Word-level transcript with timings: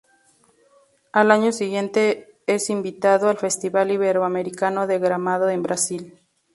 Al 1.13 1.29
año 1.29 1.51
siguiente 1.51 2.35
Es 2.47 2.71
invitado 2.71 3.29
al 3.29 3.37
Festival 3.37 3.91
Iberoamericano 3.91 4.87
de 4.87 4.97
Gramado 4.97 5.47
en 5.49 5.61
Brasil. 5.61 6.19